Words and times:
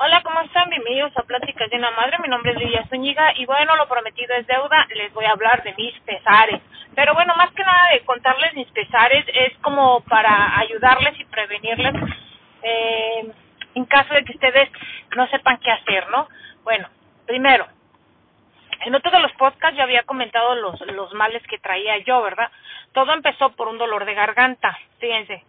Hola, 0.00 0.22
¿cómo 0.22 0.40
están? 0.42 0.70
Bienvenidos 0.70 1.10
a 1.16 1.24
Pláticas 1.24 1.68
de 1.70 1.76
una 1.76 1.90
Madre. 1.90 2.18
Mi 2.22 2.28
nombre 2.28 2.52
es 2.52 2.58
Lidia 2.58 2.86
Zúñiga 2.88 3.32
y 3.34 3.44
bueno, 3.46 3.74
lo 3.74 3.88
prometido 3.88 4.32
es 4.36 4.46
deuda. 4.46 4.86
Les 4.94 5.12
voy 5.12 5.24
a 5.24 5.32
hablar 5.32 5.64
de 5.64 5.74
mis 5.76 5.92
pesares. 6.02 6.62
Pero 6.94 7.14
bueno, 7.14 7.34
más 7.34 7.50
que 7.50 7.64
nada 7.64 7.90
de 7.90 8.04
contarles 8.04 8.54
mis 8.54 8.70
pesares 8.70 9.24
es 9.26 9.58
como 9.58 10.00
para 10.02 10.56
ayudarles 10.60 11.18
y 11.18 11.24
prevenirles 11.24 11.94
eh, 12.62 13.32
en 13.74 13.84
caso 13.86 14.14
de 14.14 14.24
que 14.24 14.34
ustedes 14.34 14.70
no 15.16 15.26
sepan 15.30 15.58
qué 15.58 15.72
hacer, 15.72 16.08
¿no? 16.10 16.28
Bueno, 16.62 16.88
primero, 17.26 17.66
en 18.84 18.94
otro 18.94 19.10
de 19.10 19.18
los 19.18 19.32
podcasts 19.32 19.76
yo 19.76 19.82
había 19.82 20.04
comentado 20.04 20.54
los, 20.54 20.80
los 20.92 21.12
males 21.14 21.42
que 21.48 21.58
traía 21.58 21.98
yo, 22.04 22.22
¿verdad? 22.22 22.52
Todo 22.92 23.14
empezó 23.14 23.50
por 23.56 23.66
un 23.66 23.78
dolor 23.78 24.04
de 24.04 24.14
garganta, 24.14 24.78
fíjense 25.00 25.42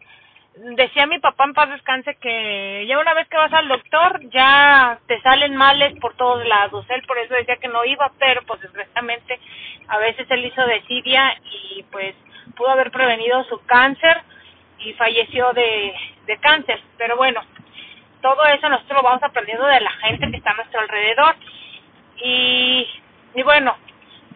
decía 0.76 1.06
mi 1.06 1.20
papá 1.20 1.46
en 1.46 1.54
paz 1.54 1.70
descanse 1.70 2.16
que 2.16 2.86
ya 2.88 3.00
una 3.00 3.14
vez 3.14 3.28
que 3.28 3.38
vas 3.38 3.54
al 3.54 3.68
doctor 3.68 4.20
ya 4.30 5.00
te 5.08 5.22
salen 5.22 5.56
males 5.56 5.98
por 6.00 6.16
todos 6.16 6.46
lados. 6.46 6.86
Él 6.90 7.02
por 7.08 7.18
eso 7.18 7.34
decía 7.34 7.58
que 7.58 7.68
no 7.68 7.86
iba, 7.86 8.12
pero 8.20 8.42
pues 8.44 8.62
desgraciadamente 8.62 9.40
a 9.88 9.98
veces 9.98 10.28
él 10.30 10.46
hizo 10.46 10.66
desidia 10.66 11.36
y 11.44 11.84
pues 11.92 12.16
pudo 12.56 12.70
haber 12.70 12.92
prevenido 12.92 13.44
su 13.46 13.64
cáncer 13.66 14.22
y 14.80 14.94
falleció 14.94 15.54
de, 15.54 15.94
de 16.26 16.38
cáncer. 16.40 16.82
Pero 16.98 17.16
bueno, 17.16 17.42
todo 18.22 18.46
eso 18.46 18.68
nosotros 18.70 18.98
lo 18.98 19.04
vamos 19.04 19.24
aprendiendo 19.24 19.66
de 19.66 19.80
la 19.80 19.92
gente 19.92 20.30
que 20.30 20.38
está 20.38 20.52
a 20.52 20.56
nuestro 20.56 20.82
alrededor. 20.82 21.36
Y, 22.22 22.88
y 23.34 23.44
bueno, 23.44 23.78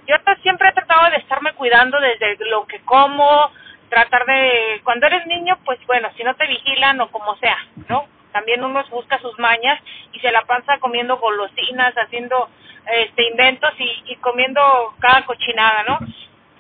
yo 0.07 0.15
siempre 0.41 0.70
he 0.70 0.73
tratado 0.73 1.12
de 1.12 1.17
estarme 1.17 1.53
cuidando 1.53 1.99
desde 1.99 2.37
lo 2.45 2.65
que 2.65 2.79
como, 2.81 3.51
tratar 3.93 4.25
de, 4.25 4.81
cuando 4.83 5.05
eres 5.05 5.25
niño, 5.27 5.57
pues 5.63 5.79
bueno, 5.85 6.09
si 6.17 6.23
no 6.23 6.34
te 6.35 6.47
vigilan 6.47 6.99
o 7.01 7.11
como 7.11 7.35
sea, 7.38 7.57
¿no? 7.88 8.07
También 8.31 8.63
uno 8.63 8.84
busca 8.89 9.20
sus 9.20 9.38
mañas 9.38 9.79
y 10.11 10.20
se 10.20 10.31
la 10.31 10.41
pasa 10.41 10.79
comiendo 10.79 11.17
golosinas, 11.17 11.93
haciendo 11.95 12.49
este 12.91 13.27
inventos 13.27 13.71
y, 13.77 14.03
y 14.07 14.15
comiendo 14.15 14.62
cada 14.99 15.23
cochinada, 15.26 15.84
¿no? 15.84 15.99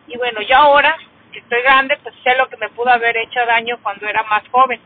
Y 0.07 0.15
bueno, 0.17 0.41
yo 0.41 0.55
ahora 0.57 0.95
que 1.31 1.39
estoy 1.39 1.63
grande, 1.63 1.97
pues 2.03 2.13
sé 2.23 2.35
lo 2.37 2.47
que 2.47 2.57
me 2.57 2.69
pudo 2.69 2.91
haber 2.91 3.17
hecho 3.17 3.43
daño 3.47 3.79
cuando 3.81 4.07
era 4.07 4.21
más 4.23 4.43
joven. 4.49 4.79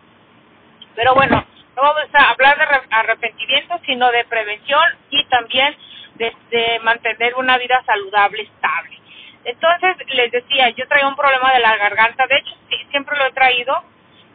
Pero 0.96 1.14
bueno, 1.14 1.46
no 1.76 1.82
vamos 1.82 2.10
a 2.14 2.30
hablar 2.30 2.58
de 2.58 2.96
arrepentimiento, 2.96 3.78
sino 3.86 4.10
de 4.12 4.24
prevención 4.24 4.86
y 5.10 5.26
también 5.26 5.76
de, 6.16 6.34
de 6.50 6.80
mantener 6.80 7.36
una 7.36 7.58
vida 7.58 7.84
saludable, 7.86 8.44
estable. 8.44 8.98
Entonces, 9.44 9.96
les 10.14 10.32
decía, 10.32 10.70
yo 10.70 10.88
traía 10.88 11.08
un 11.08 11.16
problema 11.16 11.54
de 11.54 11.60
la 11.60 11.78
garganta, 11.78 12.28
de 12.28 12.38
hecho, 12.38 12.54
siempre 12.92 13.18
lo 13.18 13.28
he 13.28 13.32
traído, 13.32 13.84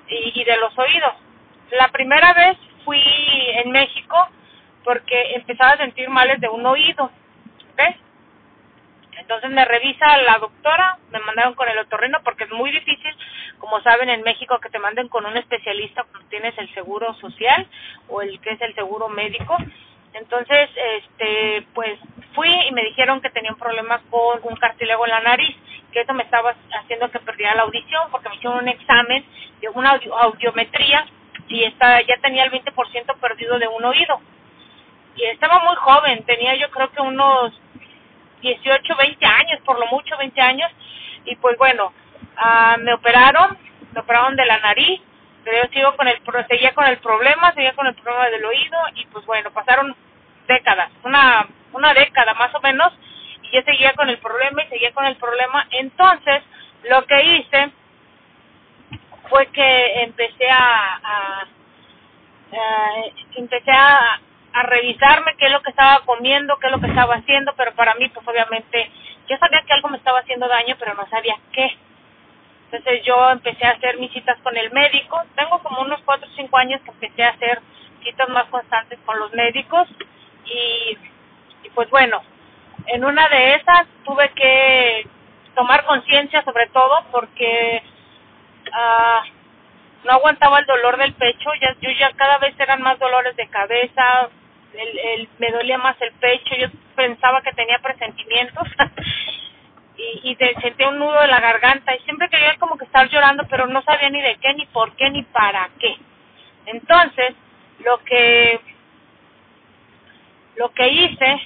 y, 0.09 0.44
de 0.44 0.56
los 0.56 0.77
oídos. 0.78 1.14
La 1.72 1.89
primera 1.89 2.33
vez 2.34 2.56
fui 2.84 3.03
en 3.64 3.70
México 3.70 4.28
porque 4.84 5.34
empezaba 5.34 5.72
a 5.72 5.78
sentir 5.78 6.09
males 6.09 6.41
de 6.41 6.48
un 6.48 6.67
oído, 6.67 7.11
¿ves? 7.77 7.97
Entonces 9.17 9.50
me 9.50 9.64
revisa 9.64 10.19
la 10.19 10.39
doctora, 10.39 10.98
me 11.11 11.20
mandaron 11.20 11.55
con 11.55 11.69
el 11.69 11.78
otorrino 11.78 12.19
porque 12.25 12.44
es 12.44 12.50
muy 12.50 12.70
difícil, 12.72 13.16
como 13.59 13.81
saben 13.83 14.09
en 14.11 14.22
México, 14.22 14.59
que 14.59 14.70
te 14.70 14.81
manden 14.81 15.09
con 15.09 15.25
un 15.25 15.37
especialista 15.37 16.05
cuando 16.05 16.28
tienes 16.28 16.56
el 16.59 16.72
seguro 16.75 17.14
social 17.14 17.66
o 18.09 18.20
el 18.20 18.41
que 18.41 18.50
es 18.50 18.61
el 18.61 18.75
seguro 18.75 19.09
médico. 19.09 19.56
Entonces, 20.15 20.71
este, 20.77 21.67
pues 21.75 21.99
fui 22.35 22.49
y 22.49 22.73
me 22.73 22.85
dijeron 22.85 23.21
que 23.21 23.31
tenía 23.31 23.53
un 23.53 23.59
problema 23.59 24.01
con 24.11 24.41
un 24.43 24.57
cartílago 24.57 25.05
en 25.07 25.11
la 25.11 25.21
nariz, 25.21 25.57
que 25.93 26.01
eso 26.01 26.15
me 26.15 26.23
estaba 26.25 26.55
haciendo 26.81 27.11
que 27.11 27.19
perdiera 27.21 27.55
la 27.55 27.63
audición 27.63 28.11
porque 28.11 28.29
me 28.29 28.37
hicieron 28.37 28.59
un 28.59 28.69
examen 28.69 29.25
de 29.61 29.69
una 29.71 29.99
audiometría 30.21 31.07
y 31.49 31.65
está, 31.65 32.01
ya 32.03 32.17
tenía 32.23 32.45
el 32.45 32.51
20% 32.51 33.17
perdido 33.21 33.59
de 33.59 33.69
un 33.69 33.85
oído. 33.85 34.21
Y 35.17 35.25
estaba 35.25 35.61
muy 35.61 35.77
joven, 35.77 36.25
tenía 36.25 36.55
yo 36.57 36.71
creo 36.71 36.91
que 36.91 37.03
unos 37.03 37.53
18, 38.41 38.97
20 38.97 39.27
años, 39.27 39.61
por 39.65 39.79
lo 39.79 39.87
mucho 39.87 40.17
20 40.17 40.41
años, 40.41 40.71
y 41.25 41.37
pues 41.37 41.56
bueno, 41.59 41.93
uh, 42.39 42.81
me 42.81 42.95
operaron, 42.95 43.59
me 43.93 44.01
operaron 44.01 44.37
de 44.37 44.47
la 44.47 44.59
nariz, 44.59 45.01
pero 45.44 45.64
yo 45.64 45.72
sigo 45.72 45.97
con 45.97 46.08
el, 46.08 46.20
seguía 46.48 46.75
con 46.75 46.86
el 46.86 46.98
problema, 46.98 47.53
seguía 47.54 47.75
con 47.75 47.86
el 47.86 47.94
problema 47.94 48.28
del 48.30 48.44
oído, 48.44 48.78
y 48.97 49.06
pues 49.06 49.26
bueno, 49.26 49.50
pasaron 49.53 49.97
décadas, 50.48 50.91
una 51.04 51.47
una 51.72 51.94
década 51.94 52.34
más 52.34 52.54
o 52.54 52.60
menos, 52.60 52.92
y 53.42 53.56
yo 53.56 53.62
seguía 53.62 53.94
con 53.94 54.08
el 54.08 54.19
problema 54.19 54.62
y 54.62 54.69
seguía 54.69 54.92
con 54.92 55.06
el 55.06 55.16
problema. 55.16 55.66
Entonces, 55.70 56.42
lo 56.84 57.04
que 57.06 57.22
hice 57.25 57.72
fue 59.28 59.47
que 59.48 60.03
empecé 60.03 60.50
a, 60.50 61.00
a, 61.04 61.47
empecé 63.36 63.70
a, 63.72 64.20
a 64.54 64.62
revisarme 64.64 65.36
qué 65.38 65.47
es 65.47 65.53
lo 65.53 65.62
que 65.62 65.70
estaba 65.70 66.00
comiendo, 66.04 66.59
qué 66.59 66.66
es 66.69 66.72
lo 66.72 66.80
que 66.80 66.88
estaba 66.88 67.16
haciendo, 67.16 67.54
pero 67.56 67.74
para 67.74 67.94
mí, 67.94 68.09
pues 68.10 68.26
obviamente, 68.28 68.91
yo 69.28 69.36
sabía 69.38 69.62
que 69.66 69.74
algo 69.74 69.88
me 69.88 69.98
estaba 69.98 70.20
haciendo 70.20 70.48
daño, 70.48 70.76
pero 70.78 70.94
no 70.94 71.09
sabía 71.09 71.36
qué. 71.53 71.76
Entonces 72.72 73.05
yo 73.05 73.31
empecé 73.31 73.66
a 73.66 73.72
hacer 73.72 73.99
mis 73.99 74.12
citas 74.12 74.38
con 74.43 74.56
el 74.56 74.71
médico. 74.72 75.22
Tengo 75.37 75.59
como 75.62 75.83
unos 75.83 76.00
cuatro 76.05 76.27
o 76.27 76.37
cinco 76.37 76.56
años 76.56 76.81
que 76.83 76.91
empecé 76.91 77.22
a 77.22 77.31
hacer 77.31 77.60
citas 78.03 78.28
más 78.31 78.47
constantes 78.47 78.99
con 79.05 79.19
los 79.19 79.33
médicos. 79.34 79.87
Y 80.47 80.97
y 81.62 81.71
pues 81.71 81.88
bueno, 81.91 82.22
en 82.87 83.05
una 83.05 83.28
de 83.28 83.55
esas 83.55 83.87
tuve 84.05 84.28
que 84.31 85.06
tomar 85.55 85.84
conciencia 85.84 86.43
sobre 86.44 86.66
todo 86.69 87.05
porque 87.10 87.83
uh, 88.66 90.06
no 90.06 90.12
aguantaba 90.12 90.59
el 90.59 90.66
dolor 90.66 90.97
del 90.99 91.15
pecho, 91.15 91.50
ya, 91.60 91.77
yo 91.81 91.91
ya 91.91 92.12
cada 92.15 92.39
vez 92.39 92.59
eran 92.59 92.83
más 92.83 92.99
dolores 92.99 93.37
de 93.37 93.47
cabeza, 93.49 94.28
el, 94.75 95.28
me 95.39 95.50
dolía 95.53 95.78
más 95.78 96.00
el 96.00 96.12
pecho, 96.12 96.56
yo 96.56 96.69
pensaba 96.97 97.43
que 97.43 97.53
tenía 97.53 97.78
presentimientos 97.78 98.66
y, 99.97 100.30
y 100.30 100.34
de, 100.36 100.54
sentía 100.60 100.88
un 100.88 100.98
nudo 100.98 101.20
de 101.20 101.28
la 101.28 101.41
garganta 101.41 101.94
y 101.94 102.00
siempre 102.00 102.28
quería 102.28 102.56
como 102.58 102.76
que 102.76 102.84
estar 102.84 103.08
llorando, 103.08 103.44
pero 103.48 103.66
no 103.66 103.82
sabía 103.82 104.10
ni 104.10 104.20
de 104.20 104.36
qué, 104.36 104.54
ni 104.54 104.66
por 104.66 104.94
qué, 104.97 105.10
ni 105.10 105.22
para 105.22 105.69
qué. 105.78 105.97
Entonces, 106.66 107.34
lo 107.80 107.98
que 108.04 108.60
lo 110.56 110.72
que 110.72 110.88
hice 110.88 111.41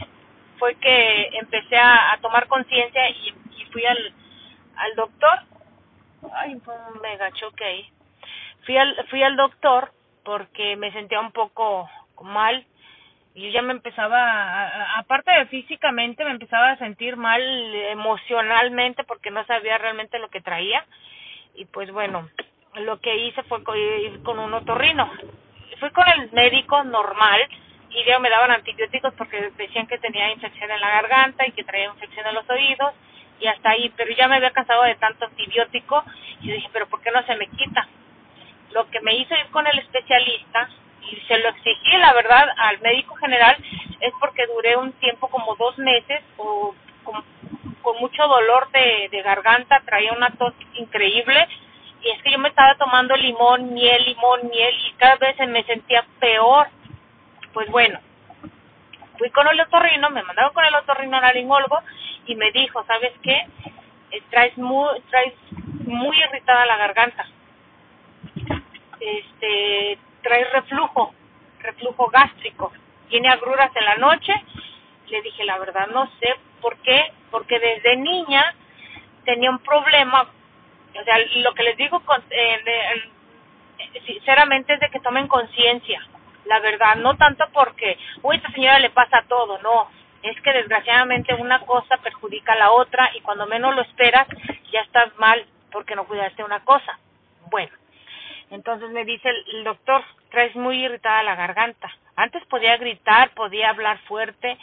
fue 0.59 0.75
que 0.77 1.31
empecé 1.41 1.77
a, 1.77 2.19
tomar 2.21 2.47
conciencia 2.49 3.09
y, 3.11 3.35
y, 3.57 3.65
fui 3.67 3.85
al, 3.85 4.15
al 4.77 4.95
doctor. 4.97 5.39
Ay, 6.35 6.59
fue 6.65 6.75
un 6.93 7.01
mega 7.01 7.31
choque 7.33 7.65
ahí. 7.65 7.93
Fui 8.65 8.77
al, 8.77 9.07
fui 9.09 9.23
al 9.23 9.37
doctor 9.37 9.93
porque 10.25 10.77
me 10.77 10.93
sentía 10.93 11.21
un 11.21 11.31
poco 11.31 11.89
mal 12.23 12.67
yo 13.37 13.51
ya 13.51 13.63
me 13.63 13.73
empezaba, 13.73 14.99
aparte 14.99 15.31
de 15.31 15.47
físicamente, 15.47 16.25
me 16.25 16.31
empezaba 16.31 16.71
a 16.71 16.79
sentir 16.79 17.17
mal 17.17 17.43
emocionalmente 17.43 19.05
porque 19.05 19.31
no 19.31 19.45
sabía 19.45 19.79
realmente 19.79 20.19
lo 20.19 20.29
que 20.29 20.41
traía. 20.41 20.85
Y 21.55 21.67
pues 21.67 21.91
bueno, 21.93 22.29
lo 22.75 23.01
que 23.01 23.17
hice 23.17 23.43
fue 23.45 23.61
ir 24.01 24.23
con 24.23 24.39
un 24.39 24.55
otorrino. 24.55 25.11
Fui 25.79 25.91
con 25.91 26.09
el 26.09 26.33
médico 26.33 26.83
normal, 26.85 27.43
y 27.91 28.21
me 28.21 28.31
daban 28.31 28.51
antibióticos 28.51 29.15
porque 29.15 29.51
decían 29.57 29.87
que 29.87 29.99
tenía 29.99 30.31
infección 30.31 30.71
en 30.71 30.81
la 30.81 30.91
garganta 30.91 31.47
y 31.47 31.53
que 31.53 31.65
traía 31.65 31.87
infección 31.87 32.27
en 32.27 32.35
los 32.35 32.49
oídos 32.51 32.93
y 33.41 33.47
hasta 33.47 33.71
ahí, 33.71 33.93
pero 33.97 34.13
ya 34.15 34.29
me 34.29 34.37
había 34.37 34.51
cansado 34.51 34.83
de 34.83 34.95
tanto 34.97 35.25
antibiótico 35.25 36.05
y 36.43 36.53
dije, 36.53 36.69
pero 36.73 36.87
¿por 36.89 37.01
qué 37.01 37.11
no 37.11 37.23
se 37.25 37.37
me 37.37 37.47
quita? 37.49 37.89
Lo 38.73 38.89
que 38.91 39.01
me 39.01 39.15
hizo 39.15 39.35
ir 39.35 39.47
con 39.51 39.67
el 39.67 39.79
especialista 39.79 40.69
y 41.11 41.17
se 41.27 41.39
lo 41.39 41.49
exigí, 41.51 41.97
la 41.99 42.13
verdad, 42.13 42.49
al 42.57 42.81
médico 42.81 43.15
general 43.17 43.57
es 44.01 44.13
porque 44.21 44.47
duré 44.47 44.77
un 44.77 44.93
tiempo 44.93 45.29
como 45.29 45.55
dos 45.57 45.79
meses 45.79 46.23
o 46.37 46.75
con, 47.05 47.25
mucho 48.01 48.27
dolor 48.27 48.69
de, 48.73 49.09
de 49.11 49.23
garganta, 49.23 49.81
traía 49.87 50.13
una 50.13 50.31
tos 50.31 50.53
increíble 50.75 51.49
y 52.03 52.11
es 52.11 52.23
que 52.23 52.33
yo 52.33 52.39
me 52.39 52.49
estaba 52.49 52.75
tomando 52.75 53.17
limón, 53.17 53.73
miel, 53.73 54.05
limón, 54.05 54.49
miel 54.49 54.75
y 54.87 54.93
cada 54.95 55.15
vez 55.17 55.37
me 55.49 55.63
sentía 55.63 56.05
peor 56.19 56.67
pues 57.57 57.71
bueno, 57.71 57.99
fui 59.17 59.31
con 59.31 59.49
el 59.49 59.59
otorrino, 59.59 60.11
me 60.11 60.23
mandaron 60.23 60.53
con 60.53 60.63
el 60.63 60.75
otorrino 60.75 61.19
laringólogo 61.19 61.79
y 62.27 62.35
me 62.35 62.53
dijo, 62.53 62.85
¿sabes 62.85 63.15
qué? 63.23 63.47
Eh, 64.11 64.23
traes 64.29 64.59
muy, 64.59 65.01
traes 65.09 65.33
muy 65.87 66.19
irritada 66.19 66.67
la 66.67 66.77
garganta. 66.77 67.25
Este, 69.01 69.99
traes 70.27 70.53
reflujo, 70.53 71.15
reflujo 71.61 72.09
gástrico. 72.09 72.73
Tiene 73.09 73.29
agruras 73.29 73.71
en 73.77 73.85
la 73.85 73.97
noche. 73.97 74.33
Le 75.09 75.23
dije, 75.23 75.45
la 75.45 75.59
verdad 75.59 75.87
no 75.89 76.11
sé 76.19 76.35
por 76.61 76.77
qué, 76.79 77.13
porque 77.31 77.59
desde 77.61 77.97
niña 77.97 78.55
tenía 79.25 79.51
un 79.51 79.61
problema. 79.61 80.23
O 80.99 81.05
sea, 81.05 81.19
lo 81.37 81.55
que 81.55 81.63
les 81.63 81.77
digo 81.77 82.01
con, 82.01 82.21
eh, 82.31 82.61
eh, 82.67 84.03
sinceramente 84.07 84.75
es 84.75 84.81
de 84.81 84.91
que 84.91 85.01
tomen 85.01 85.29
conciencia 85.29 86.03
la 86.47 86.61
verdad, 86.61 86.97
no 86.97 87.17
tanto 87.17 87.45
porque, 87.53 87.99
uy, 88.23 88.37
esta 88.37 88.51
señora 88.53 88.79
le 88.79 88.91
pasa 88.91 89.25
todo, 89.29 89.59
no, 89.59 89.89
es 90.23 90.41
que 90.43 90.53
desgraciadamente 90.53 91.35
una 91.35 91.61
cosa 91.61 91.97
perjudica 91.99 92.53
a 92.53 92.57
la 92.57 92.71
otra 92.71 93.11
y 93.15 93.21
cuando 93.21 93.47
menos 93.47 93.75
lo 93.75 93.83
esperas 93.83 94.27
ya 94.73 94.81
estás 94.81 95.17
mal 95.19 95.45
porque 95.71 95.95
no 95.95 96.07
cuidaste 96.07 96.43
una 96.43 96.61
cosa. 96.65 96.99
Bueno, 97.51 97.73
entonces 98.51 98.91
me 98.91 99.05
dice 99.05 99.29
el, 99.29 99.65
doctor, 99.65 100.03
traes 100.31 100.55
muy 100.57 100.85
irritada 100.85 101.23
la 101.23 101.35
garganta. 101.35 101.91
Antes 102.15 102.45
podía 102.47 102.77
gritar, 102.77 103.31
podía 103.31 103.71
hablar 103.71 103.99
fuerte, 104.07 104.57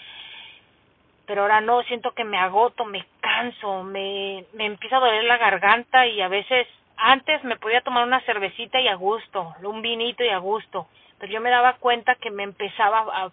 pero 1.26 1.42
ahora 1.42 1.62
no, 1.62 1.84
siento 1.84 2.12
que 2.12 2.24
me 2.24 2.38
agoto, 2.38 2.86
me 2.86 3.06
canso, 3.22 3.84
me, 3.84 4.46
me 4.54 4.66
empieza 4.66 4.98
a 4.98 5.02
doler 5.02 5.26
la 5.26 5.38
garganta 5.38 6.08
y 6.08 6.22
a 6.22 6.28
veces 6.28 6.68
antes 6.98 7.44
me 7.44 7.58
podía 7.58 7.82
tomar 7.82 8.06
una 8.06 8.22
cervecita 8.22 8.80
y 8.80 8.88
a 8.88 8.96
gusto, 8.96 9.54
un 9.64 9.82
vinito 9.82 10.24
y 10.24 10.30
a 10.30 10.38
gusto, 10.38 10.88
pero 11.20 11.32
yo 11.32 11.42
me 11.42 11.50
daba 11.50 11.74
cuenta 11.74 12.16
que 12.16 12.32
me 12.32 12.44
empezaba 12.44 13.06
a, 13.12 13.32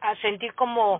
a 0.00 0.16
sentir 0.16 0.54
como 0.54 0.98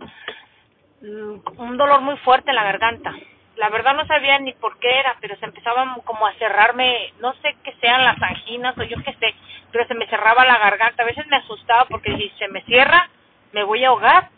mm, 1.00 1.58
un 1.58 1.76
dolor 1.76 2.00
muy 2.00 2.16
fuerte 2.18 2.50
en 2.50 2.56
la 2.56 2.64
garganta. 2.64 3.14
La 3.56 3.68
verdad 3.68 3.94
no 3.94 4.06
sabía 4.06 4.38
ni 4.38 4.52
por 4.54 4.78
qué 4.78 5.00
era, 5.00 5.16
pero 5.20 5.36
se 5.36 5.44
empezaba 5.44 5.96
como 6.04 6.26
a 6.26 6.32
cerrarme, 6.34 7.12
no 7.20 7.34
sé 7.42 7.56
qué 7.64 7.74
sean 7.80 8.04
las 8.04 8.20
anginas 8.22 8.76
o 8.78 8.82
yo 8.84 8.96
qué 9.04 9.12
sé, 9.14 9.34
pero 9.72 9.86
se 9.86 9.94
me 9.94 10.06
cerraba 10.06 10.44
la 10.44 10.58
garganta. 10.58 11.02
A 11.02 11.06
veces 11.06 11.26
me 11.26 11.36
asustaba 11.36 11.84
porque 11.86 12.16
si 12.16 12.30
se 12.38 12.48
me 12.48 12.62
cierra, 12.62 13.08
me 13.52 13.64
voy 13.64 13.84
a 13.84 13.88
ahogar. 13.88 14.30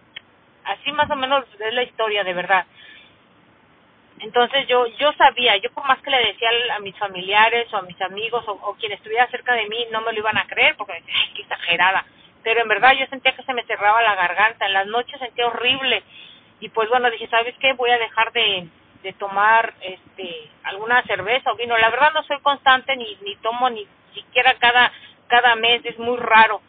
Así 0.64 0.92
más 0.92 1.10
o 1.10 1.16
menos 1.16 1.44
es 1.58 1.74
la 1.74 1.82
historia, 1.82 2.24
de 2.24 2.34
verdad. 2.34 2.66
Entonces 4.20 4.66
yo 4.68 4.86
yo 4.86 5.12
sabía, 5.14 5.56
yo 5.56 5.70
por 5.72 5.84
más 5.86 6.00
que 6.00 6.10
le 6.10 6.18
decía 6.18 6.48
a 6.76 6.78
mis 6.78 6.96
familiares 6.96 7.72
o 7.72 7.76
a 7.76 7.82
mis 7.82 8.00
amigos 8.00 8.44
o, 8.46 8.52
o 8.52 8.74
quien 8.74 8.92
estuviera 8.92 9.26
cerca 9.28 9.52
de 9.54 9.66
mí, 9.68 9.86
no 9.90 10.00
me 10.00 10.12
lo 10.12 10.20
iban 10.20 10.38
a 10.38 10.46
creer 10.46 10.76
porque 10.76 10.94
decía, 10.94 11.14
ay, 11.16 11.32
qué 11.34 11.42
exagerada. 11.42 12.04
Pero 12.44 12.60
en 12.62 12.68
verdad 12.68 12.92
yo 12.92 13.06
sentía 13.06 13.34
que 13.34 13.42
se 13.42 13.54
me 13.54 13.64
cerraba 13.64 14.02
la 14.02 14.14
garganta, 14.14 14.66
en 14.66 14.72
las 14.74 14.86
noches 14.86 15.18
sentía 15.18 15.46
horrible. 15.46 16.02
Y 16.60 16.68
pues 16.68 16.88
bueno, 16.88 17.10
dije, 17.10 17.26
¿sabes 17.28 17.54
qué? 17.58 17.72
Voy 17.72 17.90
a 17.90 17.98
dejar 17.98 18.32
de, 18.32 18.68
de 19.02 19.12
tomar 19.14 19.74
este 19.80 20.50
alguna 20.64 21.02
cerveza 21.04 21.52
o 21.52 21.56
vino. 21.56 21.76
La 21.78 21.90
verdad 21.90 22.12
no 22.14 22.22
soy 22.24 22.40
constante 22.40 22.96
ni 22.96 23.16
ni 23.22 23.36
tomo 23.36 23.68
ni 23.70 23.86
siquiera 24.14 24.54
cada 24.58 24.92
cada 25.28 25.54
mes, 25.56 25.84
es 25.84 25.98
muy 25.98 26.16
raro 26.18 26.60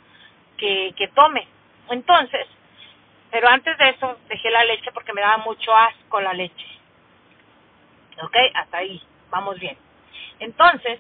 que 0.58 0.94
que 0.98 1.08
tome. 1.10 1.48
Entonces, 1.90 2.48
pero 3.32 3.50
antes 3.50 3.78
de 3.78 3.90
eso 3.90 4.18
dejé 4.30 4.50
la 4.52 4.64
leche 4.64 4.92
porque 4.94 5.14
me 5.14 5.22
daba 5.22 5.38
mucho 5.38 5.76
asco 5.76 6.22
la 6.22 6.34
leche 6.34 6.74
¿ok? 8.22 8.36
Hasta 8.56 8.78
ahí, 8.78 9.02
vamos 9.30 9.60
bien. 9.60 9.78
Entonces, 10.40 11.00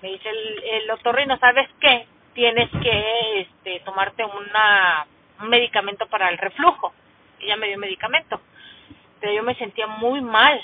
me 0.00 0.08
dice 0.10 0.28
el, 0.28 0.62
el 0.64 0.90
otorrino, 0.90 1.38
¿sabes 1.38 1.68
qué? 1.80 2.06
Tienes 2.34 2.70
que 2.82 3.40
este, 3.40 3.80
tomarte 3.80 4.24
una, 4.24 5.06
un 5.40 5.48
medicamento 5.48 6.06
para 6.06 6.28
el 6.30 6.38
reflujo. 6.38 6.92
Ella 7.40 7.56
me 7.56 7.68
dio 7.68 7.78
medicamento, 7.78 8.40
pero 9.22 9.32
yo 9.32 9.42
me 9.42 9.54
sentía 9.54 9.86
muy 9.86 10.20
mal. 10.20 10.60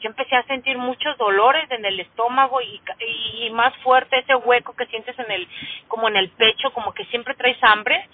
Yo 0.00 0.08
empecé 0.08 0.36
a 0.36 0.44
sentir 0.44 0.78
muchos 0.78 1.18
dolores 1.18 1.70
en 1.70 1.84
el 1.84 2.00
estómago 2.00 2.62
y, 2.62 2.80
y 3.36 3.50
más 3.50 3.76
fuerte 3.82 4.18
ese 4.18 4.34
hueco 4.34 4.74
que 4.74 4.86
sientes 4.86 5.18
en 5.18 5.30
el, 5.30 5.46
como 5.88 6.08
en 6.08 6.16
el 6.16 6.30
pecho, 6.30 6.72
como 6.72 6.94
que 6.94 7.04
siempre 7.06 7.34
traes 7.34 7.62
hambre 7.62 8.08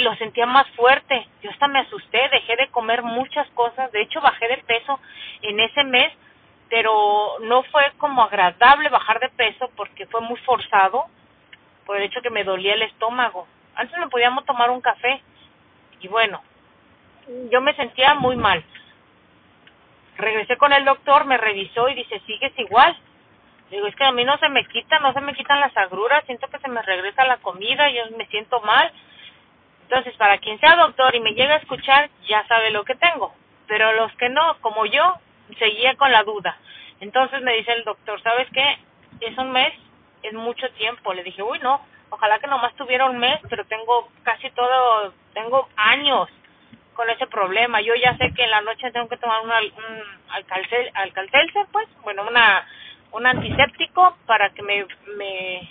lo 0.00 0.14
sentía 0.16 0.46
más 0.46 0.68
fuerte. 0.70 1.26
Yo 1.42 1.50
hasta 1.50 1.68
me 1.68 1.80
asusté, 1.80 2.28
dejé 2.30 2.56
de 2.56 2.68
comer 2.68 3.02
muchas 3.02 3.48
cosas. 3.50 3.90
De 3.92 4.02
hecho, 4.02 4.20
bajé 4.20 4.48
de 4.48 4.58
peso 4.58 4.98
en 5.42 5.60
ese 5.60 5.84
mes, 5.84 6.12
pero 6.70 7.38
no 7.40 7.62
fue 7.64 7.92
como 7.98 8.22
agradable 8.22 8.88
bajar 8.88 9.20
de 9.20 9.28
peso 9.30 9.70
porque 9.76 10.06
fue 10.06 10.20
muy 10.20 10.38
forzado 10.40 11.04
por 11.86 11.96
el 11.96 12.04
hecho 12.04 12.22
que 12.22 12.30
me 12.30 12.44
dolía 12.44 12.74
el 12.74 12.82
estómago. 12.82 13.46
Antes 13.74 13.98
me 13.98 14.08
podíamos 14.08 14.44
tomar 14.44 14.70
un 14.70 14.80
café 14.80 15.22
y 16.00 16.08
bueno, 16.08 16.42
yo 17.50 17.60
me 17.60 17.74
sentía 17.74 18.14
muy 18.14 18.36
mal. 18.36 18.64
Regresé 20.16 20.56
con 20.56 20.72
el 20.72 20.84
doctor, 20.84 21.24
me 21.24 21.36
revisó 21.36 21.88
y 21.88 21.94
dice, 21.94 22.20
sigues 22.26 22.52
igual. 22.58 22.96
Digo, 23.70 23.86
es 23.86 23.96
que 23.96 24.04
a 24.04 24.12
mí 24.12 24.24
no 24.24 24.38
se 24.38 24.48
me 24.48 24.64
quita, 24.66 24.98
no 25.00 25.12
se 25.12 25.20
me 25.20 25.34
quitan 25.34 25.60
las 25.60 25.76
agruras, 25.76 26.24
siento 26.26 26.48
que 26.48 26.58
se 26.58 26.68
me 26.68 26.82
regresa 26.82 27.24
la 27.24 27.38
comida, 27.38 27.90
yo 27.90 28.04
me 28.16 28.26
siento 28.26 28.60
mal 28.60 28.92
entonces, 29.84 30.16
para 30.16 30.38
quien 30.38 30.58
sea 30.60 30.76
doctor 30.76 31.14
y 31.14 31.20
me 31.20 31.34
llega 31.34 31.54
a 31.54 31.58
escuchar, 31.58 32.10
ya 32.26 32.46
sabe 32.48 32.70
lo 32.70 32.84
que 32.84 32.94
tengo. 32.94 33.34
Pero 33.66 33.92
los 33.92 34.12
que 34.16 34.28
no, 34.28 34.56
como 34.60 34.86
yo, 34.86 35.14
seguía 35.58 35.94
con 35.96 36.10
la 36.10 36.24
duda. 36.24 36.56
Entonces 37.00 37.42
me 37.42 37.54
dice 37.54 37.72
el 37.72 37.84
doctor, 37.84 38.20
¿sabes 38.22 38.48
qué? 38.52 38.78
Es 39.20 39.36
un 39.36 39.52
mes, 39.52 39.72
es 40.22 40.32
mucho 40.32 40.70
tiempo. 40.72 41.12
Le 41.12 41.22
dije, 41.22 41.42
uy, 41.42 41.58
no, 41.60 41.80
ojalá 42.10 42.38
que 42.38 42.46
nomás 42.46 42.74
tuviera 42.74 43.06
un 43.06 43.18
mes, 43.18 43.38
pero 43.48 43.64
tengo 43.66 44.08
casi 44.22 44.50
todo, 44.50 45.12
tengo 45.34 45.68
años 45.76 46.28
con 46.94 47.10
ese 47.10 47.26
problema. 47.26 47.80
Yo 47.80 47.94
ya 47.94 48.16
sé 48.16 48.32
que 48.34 48.44
en 48.44 48.50
la 48.50 48.62
noche 48.62 48.90
tengo 48.92 49.08
que 49.08 49.16
tomar 49.18 49.42
una, 49.42 49.60
un 49.60 50.02
alcalcel, 50.30 50.90
alcalcelce, 50.94 51.66
pues, 51.72 51.88
bueno, 52.02 52.24
una 52.28 52.66
un 53.12 53.26
antiséptico 53.26 54.16
para 54.26 54.50
que 54.50 54.62
me 54.62 54.86
me 55.16 55.70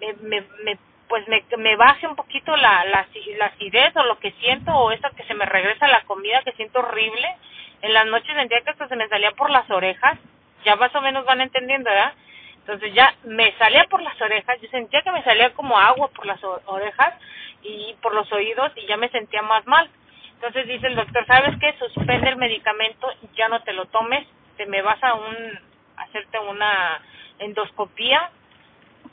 me, 0.00 0.12
me, 0.22 0.40
me 0.64 0.78
pues 1.08 1.28
me, 1.28 1.44
me 1.58 1.76
baje 1.76 2.06
un 2.06 2.16
poquito 2.16 2.56
la, 2.56 2.84
la, 2.86 3.06
la 3.38 3.46
acidez 3.46 3.94
o 3.96 4.04
lo 4.04 4.18
que 4.18 4.32
siento 4.40 4.72
o 4.72 4.90
eso 4.90 5.08
que 5.16 5.24
se 5.24 5.34
me 5.34 5.44
regresa 5.44 5.86
la 5.88 6.02
comida 6.04 6.42
que 6.42 6.52
siento 6.52 6.80
horrible. 6.80 7.36
En 7.82 7.92
las 7.92 8.06
noches 8.06 8.34
sentía 8.34 8.62
que 8.62 8.70
hasta 8.70 8.88
se 8.88 8.96
me 8.96 9.08
salía 9.08 9.32
por 9.32 9.50
las 9.50 9.70
orejas, 9.70 10.18
ya 10.64 10.76
más 10.76 10.94
o 10.94 11.00
menos 11.02 11.24
van 11.26 11.42
entendiendo, 11.42 11.90
¿verdad? 11.90 12.14
Entonces 12.60 12.94
ya 12.94 13.14
me 13.24 13.52
salía 13.58 13.84
por 13.84 14.02
las 14.02 14.18
orejas, 14.20 14.60
yo 14.60 14.68
sentía 14.70 15.02
que 15.02 15.12
me 15.12 15.22
salía 15.22 15.52
como 15.52 15.78
agua 15.78 16.08
por 16.08 16.24
las 16.24 16.42
orejas 16.42 17.14
y 17.62 17.94
por 18.00 18.14
los 18.14 18.30
oídos 18.32 18.72
y 18.76 18.86
ya 18.86 18.96
me 18.96 19.10
sentía 19.10 19.42
más 19.42 19.66
mal. 19.66 19.90
Entonces 20.34 20.66
dice 20.66 20.86
el 20.88 20.96
doctor, 20.96 21.26
¿sabes 21.26 21.58
qué? 21.58 21.74
Suspende 21.78 22.28
el 22.28 22.36
medicamento, 22.36 23.08
ya 23.34 23.48
no 23.48 23.62
te 23.62 23.72
lo 23.72 23.86
tomes, 23.86 24.26
te 24.56 24.66
me 24.66 24.82
vas 24.82 25.02
a 25.02 25.14
un 25.14 25.58
hacerte 25.96 26.38
una 26.38 27.00
endoscopía 27.38 28.30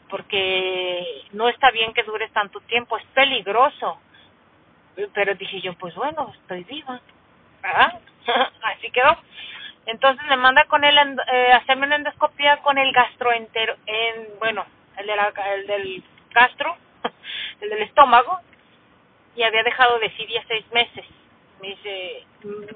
porque 0.10 1.24
no 1.32 1.48
está 1.48 1.72
bien 1.72 1.94
que 1.94 2.04
dures 2.04 2.32
tanto 2.34 2.60
tiempo, 2.62 2.98
es 2.98 3.06
peligroso. 3.14 4.00
Pero 5.14 5.36
dije 5.36 5.62
yo, 5.62 5.74
pues 5.76 5.96
bueno, 5.96 6.34
estoy 6.42 6.64
viva, 6.66 7.00
¿verdad? 7.64 8.00
Así 8.64 8.92
quedó. 8.92 9.18
Entonces 9.86 10.24
me 10.28 10.38
manda 10.38 10.66
con 10.66 10.84
él 10.84 10.98
eh, 11.32 11.54
hacerme 11.54 11.88
una 11.88 11.96
endoscopia 11.96 12.58
con 12.58 12.78
el 12.78 12.92
gastroentero, 12.92 13.76
en, 13.86 14.38
bueno, 14.40 14.66
el, 14.98 15.08
de 15.08 15.16
la, 15.16 15.34
el 15.54 15.68
del 15.68 16.04
gastro, 16.32 16.76
el 17.62 17.70
del 17.70 17.82
estómago, 17.84 18.40
y 19.36 19.44
había 19.44 19.64
dejado 19.64 20.00
de 20.00 20.10
ya 20.10 20.44
seis 20.48 20.66
meses. 20.72 21.06
Me 21.62 21.70
dice, 21.70 22.26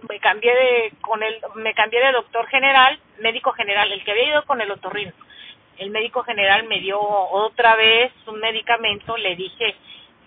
me 0.10 0.20
cambié 0.20 0.54
de, 0.54 0.92
con 1.02 1.24
el, 1.24 1.42
me 1.56 1.74
cambié 1.74 2.00
de 2.02 2.12
doctor 2.12 2.48
general, 2.48 3.00
médico 3.20 3.52
general, 3.54 3.92
el 3.92 4.04
que 4.04 4.12
había 4.12 4.30
ido 4.30 4.46
con 4.46 4.62
el 4.62 4.72
otorrino 4.72 5.12
el 5.78 5.90
médico 5.90 6.24
general 6.24 6.64
me 6.68 6.80
dio 6.80 7.00
otra 7.00 7.76
vez 7.76 8.12
un 8.28 8.40
medicamento, 8.40 9.18
le 9.18 9.36
dije 9.36 9.76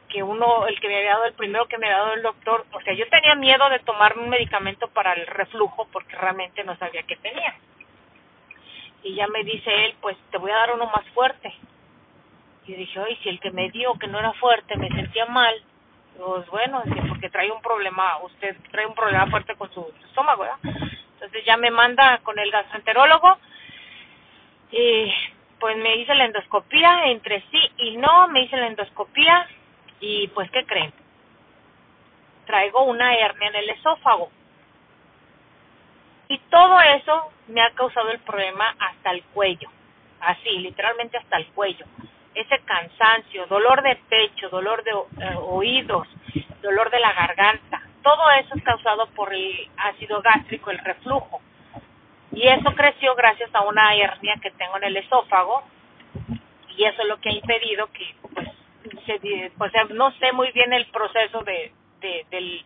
que 0.09 0.23
uno, 0.23 0.67
el 0.67 0.81
que 0.81 0.89
me 0.89 0.97
había 0.97 1.11
dado, 1.11 1.25
el 1.27 1.35
primero 1.35 1.67
que 1.67 1.79
me 1.79 1.87
había 1.87 1.99
dado 1.99 2.15
el 2.15 2.23
doctor, 2.23 2.67
o 2.73 2.81
sea, 2.81 2.95
yo 2.95 3.09
tenía 3.09 3.35
miedo 3.35 3.69
de 3.69 3.79
tomarme 3.81 4.23
un 4.23 4.31
medicamento 4.31 4.89
para 4.89 5.13
el 5.13 5.27
reflujo 5.27 5.87
porque 5.93 6.17
realmente 6.17 6.65
no 6.65 6.77
sabía 6.77 7.03
qué 7.03 7.17
tenía. 7.17 7.55
Y 9.03 9.15
ya 9.15 9.27
me 9.29 9.45
dice 9.45 9.85
él, 9.85 9.95
pues 10.01 10.17
te 10.31 10.39
voy 10.39 10.51
a 10.51 10.57
dar 10.57 10.75
uno 10.75 10.87
más 10.87 11.07
fuerte. 11.11 11.55
Y 12.67 12.75
dije, 12.75 13.01
oye, 13.01 13.19
si 13.23 13.29
el 13.29 13.41
que 13.41 13.51
me 13.51 13.71
dio, 13.71 13.95
que 13.95 14.07
no 14.07 14.19
era 14.19 14.33
fuerte, 14.35 14.77
me 14.77 14.89
sentía 14.89 15.27
mal, 15.27 15.55
pues 16.19 16.47
bueno, 16.49 16.83
porque 17.09 17.31
trae 17.31 17.51
un 17.51 17.63
problema, 17.63 18.19
usted 18.25 18.57
trae 18.73 18.87
un 18.87 18.95
problema 18.95 19.27
fuerte 19.29 19.55
con 19.55 19.73
su 19.73 19.87
estómago, 20.05 20.43
¿verdad? 20.43 20.59
Entonces 21.15 21.45
ya 21.45 21.57
me 21.57 21.71
manda 21.71 22.19
con 22.19 22.39
el 22.39 22.51
gastroenterólogo 22.51 23.39
y 24.73 25.13
pues 25.61 25.77
me 25.77 25.97
hice 25.97 26.15
la 26.15 26.25
endoscopía, 26.25 27.07
entre 27.07 27.43
sí 27.51 27.73
y 27.79 27.97
no, 27.97 28.29
me 28.29 28.43
hice 28.43 28.57
la 28.57 28.67
endoscopía 28.67 29.47
y 30.01 30.29
pues 30.29 30.51
¿qué 30.51 30.65
creen? 30.67 30.93
Traigo 32.47 32.83
una 32.83 33.15
hernia 33.15 33.49
en 33.49 33.55
el 33.57 33.71
esófago. 33.71 34.31
Y 36.29 36.39
todo 36.51 36.81
eso 36.81 37.31
me 37.47 37.63
ha 37.63 37.71
causado 37.73 38.11
el 38.11 38.19
problema 38.21 38.75
hasta 38.79 39.13
el 39.13 39.23
cuello, 39.25 39.71
así, 40.21 40.51
literalmente 40.59 41.17
hasta 41.17 41.37
el 41.39 41.47
cuello. 41.49 41.87
Ese 42.41 42.59
cansancio, 42.65 43.47
dolor 43.47 43.83
de 43.83 43.97
pecho, 44.09 44.49
dolor 44.49 44.85
de 44.85 44.91
eh, 44.93 45.37
oídos, 45.41 46.07
dolor 46.63 46.91
de 46.91 47.01
la 47.01 47.13
garganta, 47.13 47.83
todo 48.03 48.31
eso 48.41 48.55
es 48.55 48.63
causado 48.63 49.07
por 49.09 49.33
el 49.35 49.69
ácido 49.77 50.23
gástrico, 50.23 50.71
el 50.71 50.79
reflujo. 50.79 51.41
Y 52.33 52.47
eso 52.47 52.73
creció 52.75 53.15
gracias 53.15 53.51
a 53.55 53.63
una 53.63 53.95
hernia 53.95 54.37
que 54.41 54.51
tengo 54.53 54.77
en 54.77 54.85
el 54.85 54.97
esófago 54.99 55.65
y 56.77 56.85
eso 56.85 57.03
es 57.03 57.09
lo 57.09 57.21
que 57.21 57.31
ha 57.31 57.33
impedido 57.33 57.89
que 57.93 58.15
pues 58.33 58.49
se, 59.05 59.53
o 59.59 59.69
sea, 59.71 59.85
no 59.91 60.13
sé 60.13 60.33
muy 60.33 60.53
bien 60.53 60.73
el 60.73 60.87
proceso 60.87 61.43
de, 61.43 61.73
de 62.01 62.27
del 62.31 62.65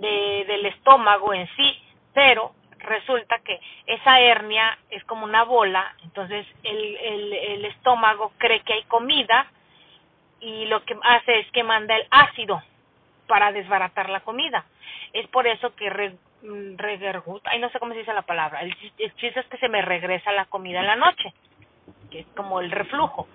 de, 0.00 0.44
del 0.46 0.66
estómago 0.66 1.34
en 1.34 1.46
sí, 1.56 1.78
pero 2.12 2.52
resulta 2.84 3.40
que 3.40 3.60
esa 3.86 4.20
hernia 4.20 4.78
es 4.90 5.04
como 5.04 5.24
una 5.24 5.44
bola, 5.44 5.94
entonces 6.04 6.46
el, 6.62 6.96
el, 6.96 7.32
el 7.32 7.64
estómago 7.66 8.32
cree 8.38 8.60
que 8.60 8.74
hay 8.74 8.84
comida 8.84 9.46
y 10.40 10.66
lo 10.66 10.84
que 10.84 10.96
hace 11.02 11.40
es 11.40 11.50
que 11.52 11.64
manda 11.64 11.96
el 11.96 12.06
ácido 12.10 12.62
para 13.26 13.52
desbaratar 13.52 14.10
la 14.10 14.20
comida. 14.20 14.64
Es 15.12 15.26
por 15.28 15.46
eso 15.46 15.74
que 15.74 15.90
re, 15.90 16.16
mm, 16.42 16.76
ay 17.44 17.58
no 17.60 17.70
sé 17.70 17.78
cómo 17.80 17.92
se 17.92 18.00
dice 18.00 18.14
la 18.14 18.22
palabra, 18.22 18.60
el, 18.62 18.76
el 18.98 19.14
chiste 19.16 19.40
es 19.40 19.46
que 19.46 19.58
se 19.58 19.68
me 19.68 19.82
regresa 19.82 20.32
la 20.32 20.46
comida 20.46 20.80
en 20.80 20.86
la 20.86 20.96
noche 20.96 21.32
que 22.10 22.20
es 22.20 22.26
como 22.36 22.60
el 22.60 22.70
reflujo. 22.70 23.28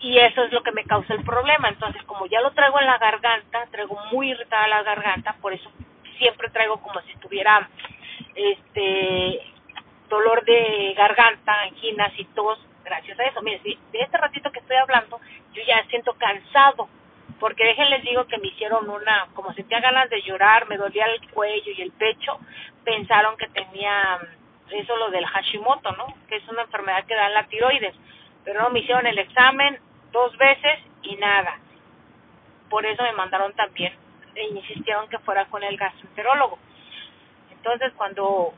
y 0.00 0.18
eso 0.18 0.42
es 0.44 0.52
lo 0.52 0.62
que 0.62 0.72
me 0.72 0.84
causa 0.84 1.14
el 1.14 1.24
problema. 1.24 1.68
Entonces, 1.68 2.02
como 2.04 2.26
ya 2.26 2.40
lo 2.40 2.52
traigo 2.52 2.80
en 2.80 2.86
la 2.86 2.98
garganta, 2.98 3.66
traigo 3.70 3.98
muy 4.12 4.30
irritada 4.30 4.66
la 4.68 4.82
garganta, 4.82 5.36
por 5.40 5.52
eso 5.52 5.70
siempre 6.18 6.50
traigo 6.50 6.78
como 6.82 7.00
si 7.02 7.12
estuviera 7.12 7.68
este 8.34 9.40
dolor 10.08 10.44
de 10.44 10.94
garganta, 10.96 11.62
anginas 11.62 12.12
y 12.18 12.24
tos, 12.26 12.58
gracias 12.84 13.18
a 13.18 13.24
eso. 13.24 13.42
Mire, 13.42 13.60
de 13.64 14.00
este 14.00 14.18
ratito 14.18 14.50
que 14.52 14.60
estoy 14.60 14.76
hablando, 14.76 15.20
yo 15.54 15.62
ya 15.66 15.84
siento 15.88 16.14
cansado, 16.14 16.88
porque 17.40 17.64
déjenles 17.64 18.04
digo 18.04 18.26
que 18.26 18.38
me 18.38 18.48
hicieron 18.48 18.88
una, 18.88 19.28
como 19.34 19.52
sentía 19.54 19.80
ganas 19.80 20.08
de 20.10 20.22
llorar, 20.22 20.68
me 20.68 20.76
dolía 20.76 21.06
el 21.06 21.30
cuello 21.30 21.72
y 21.72 21.82
el 21.82 21.92
pecho, 21.92 22.38
pensaron 22.84 23.36
que 23.36 23.48
tenía 23.48 24.18
eso 24.70 24.96
lo 24.96 25.10
del 25.10 25.26
Hashimoto, 25.26 25.92
¿no? 25.92 26.06
Que 26.28 26.36
es 26.36 26.48
una 26.48 26.62
enfermedad 26.62 27.04
que 27.06 27.14
da 27.14 27.26
en 27.26 27.34
la 27.34 27.46
tiroides, 27.46 27.94
pero 28.44 28.62
no 28.62 28.70
me 28.70 28.80
hicieron 28.80 29.06
el 29.06 29.18
examen 29.18 29.78
dos 30.12 30.36
veces 30.36 30.78
y 31.02 31.16
nada. 31.16 31.58
Por 32.70 32.86
eso 32.86 33.02
me 33.02 33.12
mandaron 33.12 33.52
también 33.54 33.92
e 34.34 34.44
insistieron 34.44 35.08
que 35.08 35.18
fuera 35.18 35.44
con 35.46 35.62
el 35.62 35.76
gastroenterólogo. 35.76 36.58
Entonces, 37.62 37.92
cuando 37.96 38.52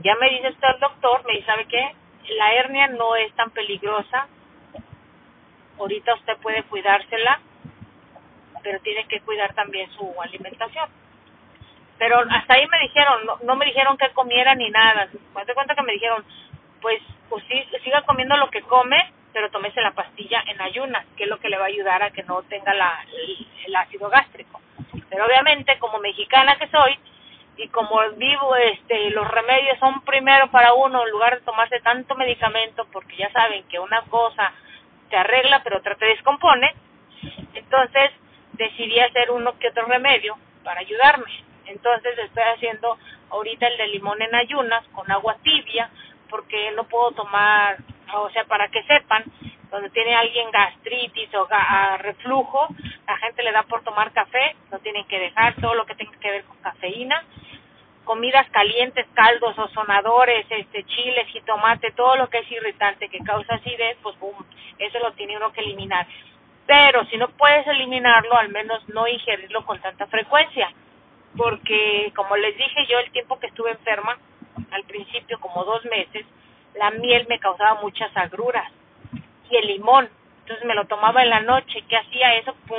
ya 0.00 0.14
me 0.16 0.30
dice 0.30 0.48
esto 0.48 0.66
el 0.66 0.80
doctor, 0.80 1.22
me 1.26 1.34
dice, 1.34 1.44
¿sabe 1.44 1.66
qué? 1.66 1.94
La 2.38 2.54
hernia 2.54 2.86
no 2.88 3.16
es 3.16 3.30
tan 3.34 3.50
peligrosa. 3.50 4.28
Ahorita 5.78 6.14
usted 6.14 6.38
puede 6.38 6.62
cuidársela, 6.62 7.38
pero 8.62 8.80
tiene 8.80 9.04
que 9.08 9.20
cuidar 9.20 9.52
también 9.52 9.90
su 9.92 10.10
alimentación. 10.22 10.88
Pero 11.98 12.20
hasta 12.30 12.54
ahí 12.54 12.66
me 12.68 12.78
dijeron, 12.78 13.26
no, 13.26 13.36
no 13.42 13.56
me 13.56 13.66
dijeron 13.66 13.98
que 13.98 14.08
comiera 14.12 14.54
ni 14.54 14.70
nada. 14.70 15.08
Me 15.34 15.44
doy 15.44 15.54
cuenta 15.54 15.74
que 15.74 15.82
me 15.82 15.92
dijeron, 15.92 16.24
pues, 16.80 17.02
pues 17.28 17.44
sí, 17.46 17.62
siga 17.84 18.00
comiendo 18.02 18.38
lo 18.38 18.48
que 18.48 18.62
come, 18.62 19.12
pero 19.34 19.50
tómese 19.50 19.82
la 19.82 19.92
pastilla 19.92 20.42
en 20.46 20.62
ayunas, 20.62 21.04
que 21.14 21.24
es 21.24 21.28
lo 21.28 21.38
que 21.38 21.50
le 21.50 21.58
va 21.58 21.64
a 21.64 21.68
ayudar 21.68 22.02
a 22.02 22.10
que 22.10 22.22
no 22.22 22.42
tenga 22.44 22.72
la, 22.72 23.04
el, 23.66 23.76
ácido 23.76 24.08
gástrico. 24.08 24.62
Pero 25.10 25.26
obviamente, 25.26 25.78
como 25.78 25.98
mexicana 25.98 26.56
que 26.56 26.68
soy, 26.68 26.98
y 27.56 27.68
como 27.68 28.00
vivo, 28.16 28.56
este, 28.56 29.10
los 29.10 29.28
remedios 29.28 29.78
son 29.78 30.00
primero 30.02 30.50
para 30.50 30.72
uno 30.74 31.04
en 31.04 31.10
lugar 31.10 31.38
de 31.38 31.44
tomarse 31.44 31.80
tanto 31.80 32.14
medicamento, 32.14 32.86
porque 32.92 33.16
ya 33.16 33.30
saben 33.30 33.64
que 33.64 33.78
una 33.78 34.02
cosa 34.02 34.52
te 35.10 35.16
arregla, 35.16 35.62
pero 35.62 35.78
otra 35.78 35.94
te 35.96 36.06
descompone. 36.06 36.74
Entonces 37.54 38.10
decidí 38.52 38.98
hacer 39.00 39.30
uno 39.30 39.58
que 39.58 39.68
otro 39.68 39.86
remedio 39.86 40.36
para 40.64 40.80
ayudarme. 40.80 41.44
Entonces 41.66 42.18
estoy 42.18 42.42
haciendo 42.54 42.98
ahorita 43.30 43.66
el 43.66 43.76
de 43.76 43.86
limón 43.88 44.20
en 44.22 44.34
ayunas 44.34 44.84
con 44.88 45.10
agua 45.10 45.36
tibia, 45.42 45.90
porque 46.28 46.70
no 46.72 46.84
puedo 46.84 47.12
tomar 47.12 47.76
o 48.14 48.30
sea, 48.30 48.44
para 48.44 48.68
que 48.68 48.82
sepan, 48.84 49.24
donde 49.70 49.90
tiene 49.90 50.14
alguien 50.14 50.50
gastritis 50.50 51.30
o 51.34 51.48
reflujo, 51.98 52.68
la 53.06 53.16
gente 53.18 53.42
le 53.42 53.52
da 53.52 53.62
por 53.62 53.82
tomar 53.82 54.12
café, 54.12 54.54
no 54.70 54.78
tienen 54.80 55.06
que 55.06 55.18
dejar 55.18 55.54
todo 55.56 55.74
lo 55.74 55.86
que 55.86 55.94
tenga 55.94 56.18
que 56.18 56.30
ver 56.30 56.44
con 56.44 56.58
cafeína, 56.58 57.24
comidas 58.04 58.48
calientes, 58.50 59.06
caldos, 59.14 59.58
o 59.58 59.68
sonadores, 59.68 60.46
este, 60.48 60.84
chiles, 60.84 61.26
jitomate, 61.28 61.92
todo 61.92 62.16
lo 62.16 62.28
que 62.28 62.38
es 62.38 62.50
irritante 62.50 63.08
que 63.08 63.18
causa 63.20 63.54
acidez, 63.54 63.96
pues 64.02 64.18
boom, 64.18 64.44
eso 64.78 64.98
lo 64.98 65.12
tiene 65.12 65.36
uno 65.36 65.52
que 65.52 65.60
eliminar. 65.60 66.06
Pero 66.66 67.04
si 67.06 67.16
no 67.16 67.28
puedes 67.28 67.66
eliminarlo, 67.66 68.36
al 68.36 68.48
menos 68.50 68.88
no 68.88 69.06
ingerirlo 69.06 69.64
con 69.64 69.80
tanta 69.80 70.06
frecuencia, 70.06 70.72
porque 71.36 72.12
como 72.14 72.36
les 72.36 72.56
dije 72.56 72.86
yo, 72.88 72.98
el 72.98 73.10
tiempo 73.10 73.38
que 73.38 73.46
estuve 73.48 73.70
enferma, 73.70 74.18
al 74.70 74.84
principio 74.84 75.38
como 75.40 75.64
dos 75.64 75.84
meses, 75.86 76.24
la 76.74 76.90
miel 76.90 77.26
me 77.28 77.38
causaba 77.38 77.80
muchas 77.80 78.14
agruras 78.16 78.70
y 79.50 79.56
el 79.56 79.66
limón. 79.66 80.08
Entonces 80.40 80.64
me 80.64 80.74
lo 80.74 80.86
tomaba 80.86 81.22
en 81.22 81.30
la 81.30 81.40
noche. 81.40 81.84
¿Qué 81.88 81.96
hacía 81.96 82.34
eso? 82.34 82.54
¡Pum! 82.66 82.78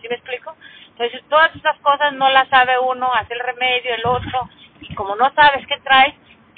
¿Sí 0.00 0.08
me 0.08 0.16
explico? 0.16 0.54
Entonces 0.92 1.22
todas 1.28 1.54
esas 1.56 1.78
cosas 1.78 2.12
no 2.14 2.28
las 2.30 2.48
sabe 2.48 2.78
uno, 2.78 3.12
hace 3.12 3.34
el 3.34 3.40
remedio, 3.40 3.94
el 3.94 4.06
otro, 4.06 4.48
y 4.80 4.94
como 4.94 5.16
no 5.16 5.32
sabes 5.34 5.66
qué 5.66 5.78
traes, 5.78 6.14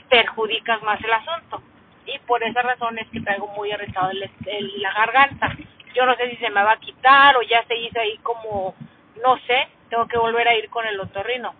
perjudicas 0.09 0.83
más 0.83 1.01
el 1.03 1.13
asunto. 1.13 1.63
Y 2.07 2.19
por 2.21 2.43
esa 2.43 2.63
razón 2.63 2.99
es 2.99 3.09
que 3.09 3.21
traigo 3.21 3.47
muy 3.49 3.73
irritado 3.73 4.11
el, 4.11 4.83
la 4.83 4.93
garganta. 4.93 5.57
Yo 5.95 6.05
no 6.05 6.15
sé 6.17 6.31
si 6.31 6.37
se 6.37 6.51
me 6.51 6.63
va 6.63 6.73
a 6.73 6.81
quitar 6.81 7.37
o 7.37 7.43
ya 7.43 7.65
se 7.65 7.77
hizo 7.77 7.99
ahí 8.01 8.19
como, 8.19 8.75
no 9.23 9.39
sé, 9.47 9.69
tengo 9.89 10.07
que 10.07 10.19
volver 10.19 10.47
a 10.49 10.55
ir 10.55 10.69
con 10.69 10.87
el 10.87 11.01
otorrino. 11.01 11.55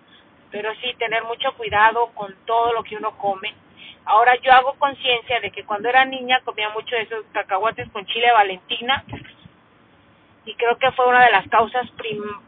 Pero 0.51 0.73
sí, 0.77 0.95
tener 0.99 1.25
mucho 1.25 1.53
cuidado 1.55 2.09
con 2.15 2.35
todo 2.45 2.73
lo 2.73 2.83
que 2.83 2.97
uno 2.97 3.17
come 3.17 3.55
Ahora 4.07 4.37
yo 4.37 4.53
hago 4.53 4.75
conciencia 4.75 5.41
de 5.41 5.51
que 5.51 5.65
cuando 5.65 5.89
era 5.89 6.05
niña 6.05 6.41
comía 6.45 6.69
mucho 6.71 6.95
de 6.95 7.03
esos 7.03 7.25
cacahuates 7.33 7.89
con 7.91 8.05
chile 8.07 8.31
valentina 8.33 9.03
y 10.47 10.55
creo 10.55 10.77
que 10.79 10.93
fue 10.93 11.07
una 11.07 11.25
de 11.25 11.33
las 11.33 11.49
causas 11.49 11.89
prima, 11.93 12.43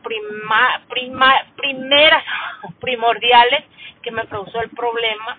prima, 0.88 1.44
primeras, 1.56 2.24
primordiales 2.80 3.64
que 4.02 4.10
me 4.10 4.26
causó 4.26 4.60
el 4.60 4.70
problema 4.70 5.38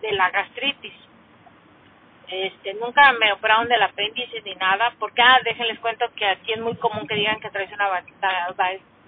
de 0.00 0.12
la 0.12 0.30
gastritis. 0.30 0.92
Este, 2.28 2.74
nunca 2.74 3.12
me 3.12 3.32
operaron 3.32 3.68
del 3.68 3.82
apéndice 3.82 4.40
ni 4.42 4.54
nada, 4.54 4.94
porque 4.98 5.20
ah, 5.22 5.40
déjenles 5.44 5.78
cuento 5.80 6.06
que 6.16 6.26
aquí 6.26 6.52
es 6.52 6.60
muy 6.60 6.74
común 6.76 7.06
que 7.06 7.16
digan 7.16 7.40
que 7.40 7.50
traes 7.50 7.70
una 7.72 7.88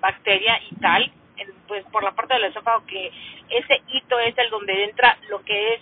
bacteria 0.01 0.61
y 0.71 0.75
tal, 0.77 1.11
pues 1.67 1.85
por 1.87 2.03
la 2.03 2.13
parte 2.13 2.35
del 2.35 2.45
esófago 2.45 2.85
que 2.87 3.11
ese 3.49 3.83
hito 3.89 4.19
es 4.21 4.37
el 4.39 4.51
donde 4.51 4.85
entra 4.85 5.17
lo 5.29 5.43
que 5.45 5.75
es 5.75 5.81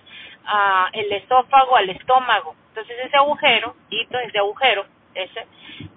el 0.92 1.12
esófago 1.12 1.76
al 1.76 1.90
estómago. 1.90 2.54
Entonces 2.68 2.96
ese 3.04 3.16
agujero, 3.16 3.74
hito, 3.90 4.18
ese 4.18 4.38
agujero, 4.38 4.86
ese, 5.14 5.46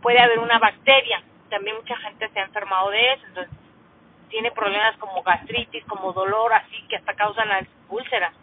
puede 0.02 0.20
haber 0.20 0.40
una 0.40 0.60
bacteria. 0.60 1.22
También 1.50 1.78
mucha 1.78 1.96
gente 1.98 2.30
se 2.30 2.40
ha 2.40 2.44
enfermado 2.44 2.90
de 2.90 3.14
eso, 3.14 3.26
entonces 3.28 3.54
tiene 4.30 4.52
problemas 4.52 4.98
como 4.98 5.24
gastritis, 5.24 5.84
como 5.86 6.14
dolor, 6.14 6.54
así 6.54 6.82
que 6.90 6.98
hasta 6.98 7.14
causan 7.14 7.48
las 7.48 7.66
úlceras. 7.90 8.34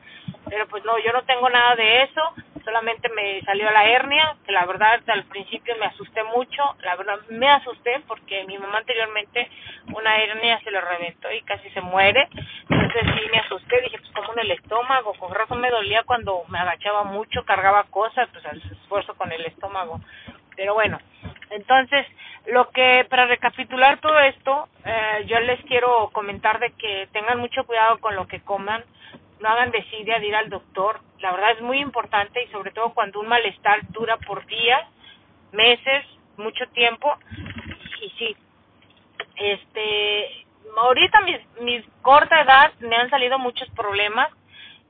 Pero 0.49 0.67
pues 0.69 0.85
no, 0.85 0.99
yo 0.99 1.13
no 1.13 1.23
tengo 1.23 1.49
nada 1.49 1.75
de 1.77 2.03
eso, 2.03 2.21
solamente 2.65 3.09
me 3.11 3.41
salió 3.43 3.71
la 3.71 3.85
hernia, 3.85 4.37
que 4.45 4.53
la 4.53 4.65
verdad 4.65 5.01
al 5.07 5.25
principio 5.25 5.77
me 5.79 5.87
asusté 5.87 6.23
mucho, 6.25 6.63
la 6.83 6.97
verdad 6.97 7.19
me 7.29 7.49
asusté 7.49 8.01
porque 8.07 8.45
mi 8.45 8.59
mamá 8.59 8.79
anteriormente 8.79 9.49
una 9.95 10.17
hernia 10.19 10.61
se 10.61 10.71
le 10.71 10.81
reventó 10.81 11.31
y 11.31 11.43
casi 11.43 11.69
se 11.71 11.81
muere, 11.81 12.29
entonces 12.69 13.03
sí 13.03 13.31
me 13.31 13.39
asusté, 13.39 13.81
dije 13.83 13.99
pues 13.99 14.13
como 14.13 14.33
en 14.33 14.39
el 14.41 14.51
estómago, 14.53 15.15
con 15.15 15.35
razón 15.35 15.61
me 15.61 15.71
dolía 15.71 16.03
cuando 16.05 16.43
me 16.49 16.59
agachaba 16.59 17.05
mucho, 17.05 17.45
cargaba 17.45 17.85
cosas, 17.85 18.29
pues 18.33 18.45
al 18.47 18.59
esfuerzo 18.59 19.15
con 19.15 19.31
el 19.31 19.45
estómago, 19.47 20.01
pero 20.57 20.75
bueno, 20.75 20.99
entonces 21.51 22.07
lo 22.47 22.71
que 22.71 23.07
para 23.09 23.27
recapitular 23.27 24.01
todo 24.01 24.19
esto, 24.21 24.69
eh, 24.85 25.25
yo 25.27 25.41
les 25.41 25.61
quiero 25.65 26.11
comentar 26.13 26.59
de 26.61 26.73
que 26.73 27.09
tengan 27.13 27.39
mucho 27.39 27.65
cuidado 27.65 27.99
con 27.99 28.15
lo 28.17 28.27
que 28.27 28.41
coman, 28.41 28.85
no 29.41 29.49
hagan 29.49 29.71
desidia 29.71 30.19
de 30.19 30.27
ir 30.27 30.37
al 30.37 30.51
doctor. 30.51 31.01
La 31.21 31.33
verdad 31.33 31.53
es 31.53 31.63
muy 31.63 31.79
importante 31.79 32.43
y 32.43 32.49
sobre 32.49 32.71
todo 32.71 32.93
cuando 32.93 33.21
un 33.21 33.29
malestar 33.29 33.81
dura 33.91 34.17
por 34.19 34.45
días, 34.47 34.87
meses, 35.53 36.05
mucho 36.37 36.67
tiempo. 36.69 37.17
Y 38.01 38.11
sí, 38.19 38.37
este, 39.37 40.47
ahorita 40.77 41.21
mis, 41.23 41.61
mis 41.61 41.85
corta 42.03 42.41
edad 42.43 42.73
me 42.81 42.97
han 42.97 43.11
salido 43.11 43.39
muchos 43.39 43.69
problemas 43.71 44.31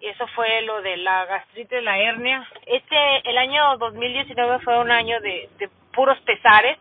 eso 0.09 0.27
fue 0.29 0.63
lo 0.63 0.83
de 0.83 0.97
la 0.99 1.25
gastritis, 1.27 1.83
la 1.83 1.99
hernia. 1.99 2.47
Este, 2.67 3.29
el 3.29 3.39
año 3.39 3.77
2019 3.79 4.61
fue 4.61 4.79
un 4.79 4.91
año 4.91 5.21
de, 5.21 5.49
de 5.59 5.69
puros 5.93 6.19
pesares, 6.21 6.79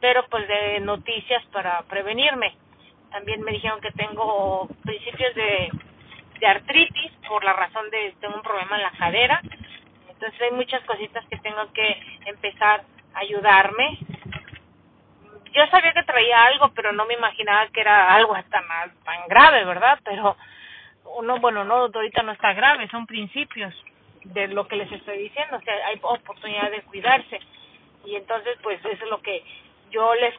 pero 0.00 0.26
pues 0.28 0.46
de 0.48 0.80
noticias 0.80 1.44
para 1.52 1.82
prevenirme. 1.82 2.56
También 3.10 3.42
me 3.42 3.52
dijeron 3.52 3.80
que 3.80 3.92
tengo 3.92 4.68
principios 4.84 5.34
de 5.34 5.70
artritis 6.46 7.12
por 7.28 7.44
la 7.44 7.52
razón 7.52 7.88
de 7.90 8.14
tengo 8.20 8.36
un 8.36 8.42
problema 8.42 8.76
en 8.76 8.82
la 8.82 8.90
cadera. 8.92 9.40
Entonces 10.08 10.40
hay 10.40 10.50
muchas 10.52 10.82
cositas 10.84 11.24
que 11.28 11.36
tengo 11.38 11.70
que 11.72 12.02
empezar 12.24 12.82
a 13.14 13.18
ayudarme. 13.20 13.98
Yo 15.52 15.66
sabía 15.70 15.92
que 15.92 16.02
traía 16.04 16.44
algo, 16.44 16.70
pero 16.74 16.92
no 16.92 17.04
me 17.06 17.14
imaginaba 17.14 17.68
que 17.68 17.80
era 17.80 18.14
algo 18.14 18.34
tan, 18.50 18.64
tan 19.04 19.28
grave, 19.28 19.64
¿verdad? 19.64 19.98
Pero 20.04 20.36
uno, 21.16 21.38
bueno, 21.38 21.64
no, 21.64 21.74
ahorita 21.86 22.22
no 22.22 22.32
está 22.32 22.52
grave, 22.52 22.88
son 22.88 23.06
principios 23.06 23.74
de 24.24 24.48
lo 24.48 24.66
que 24.66 24.76
les 24.76 24.90
estoy 24.90 25.18
diciendo, 25.18 25.56
o 25.56 25.60
sea, 25.60 25.74
hay 25.86 25.98
oportunidad 26.02 26.70
de 26.70 26.82
cuidarse. 26.82 27.40
Y 28.04 28.16
entonces, 28.16 28.56
pues 28.62 28.78
eso 28.84 29.04
es 29.04 29.10
lo 29.10 29.20
que 29.20 29.42
yo 29.90 30.14
les, 30.14 30.34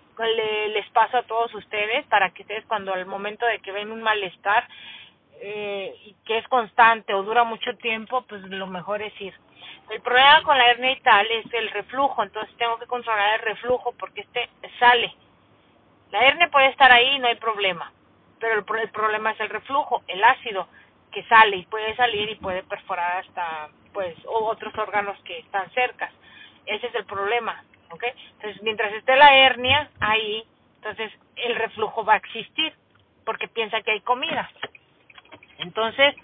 les 0.73 0.89
paso 0.89 1.17
a 1.17 1.23
todos 1.23 1.53
ustedes 1.55 2.05
para 2.07 2.31
que 2.31 2.43
ustedes 2.43 2.65
cuando 2.65 2.93
al 2.93 3.05
momento 3.05 3.45
de 3.45 3.59
que 3.59 3.71
ven 3.71 3.91
un 3.91 4.01
malestar, 4.01 4.67
eh, 5.39 6.13
que 6.25 6.39
es 6.39 6.47
constante 6.47 7.13
o 7.13 7.23
dura 7.23 7.43
mucho 7.43 7.75
tiempo, 7.77 8.23
pues 8.27 8.41
lo 8.43 8.67
mejor 8.67 9.01
es 9.01 9.19
ir. 9.21 9.33
El 9.89 10.01
problema 10.01 10.43
con 10.43 10.57
la 10.57 10.69
hernia 10.69 10.91
y 10.91 10.99
tal 11.01 11.25
es 11.27 11.53
el 11.53 11.69
reflujo, 11.71 12.21
entonces 12.23 12.53
tengo 12.57 12.77
que 12.77 12.87
controlar 12.87 13.35
el 13.35 13.45
reflujo 13.45 13.93
porque 13.97 14.21
este 14.21 14.49
sale. 14.79 15.13
La 16.11 16.25
hernia 16.25 16.49
puede 16.49 16.67
estar 16.67 16.91
ahí, 16.91 17.19
no 17.19 17.27
hay 17.27 17.35
problema, 17.35 17.91
pero 18.39 18.55
el, 18.55 18.79
el 18.81 18.89
problema 18.89 19.31
es 19.31 19.39
el 19.39 19.49
reflujo, 19.49 20.03
el 20.07 20.23
ácido 20.23 20.67
que 21.11 21.23
sale 21.23 21.57
y 21.57 21.65
puede 21.65 21.95
salir 21.95 22.29
y 22.29 22.35
puede 22.35 22.63
perforar 22.63 23.25
hasta 23.25 23.69
pues 23.93 24.15
otros 24.25 24.77
órganos 24.77 25.19
que 25.23 25.39
están 25.39 25.69
cerca. 25.71 26.11
ese 26.65 26.87
es 26.87 26.95
el 26.95 27.05
problema, 27.05 27.63
¿ok? 27.89 28.03
Entonces, 28.33 28.61
mientras 28.61 28.93
esté 28.93 29.15
la 29.15 29.35
hernia 29.35 29.89
ahí, 29.99 30.43
entonces 30.75 31.11
el 31.35 31.55
reflujo 31.55 32.05
va 32.05 32.13
a 32.13 32.17
existir 32.17 32.73
porque 33.25 33.47
piensa 33.47 33.81
que 33.81 33.91
hay 33.91 34.01
comida. 34.01 34.49
Entonces, 35.57 36.15